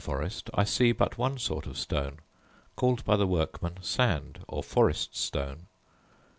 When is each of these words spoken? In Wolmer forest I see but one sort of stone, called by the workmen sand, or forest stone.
In 0.03 0.07
Wolmer 0.07 0.17
forest 0.23 0.49
I 0.55 0.63
see 0.63 0.93
but 0.93 1.19
one 1.19 1.37
sort 1.37 1.67
of 1.67 1.77
stone, 1.77 2.21
called 2.75 3.05
by 3.05 3.15
the 3.17 3.27
workmen 3.27 3.77
sand, 3.83 4.39
or 4.47 4.63
forest 4.63 5.15
stone. 5.15 5.67